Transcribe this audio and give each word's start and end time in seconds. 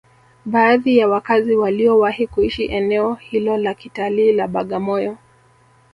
Baadhi 0.45 0.97
ya 0.97 1.07
wakazi 1.07 1.55
waliowahi 1.55 2.27
kuishi 2.27 2.65
eneo 2.65 3.13
hilo 3.13 3.57
la 3.57 3.73
kitalii 3.73 4.31
la 4.33 4.47
Bagamoyo 4.47 5.17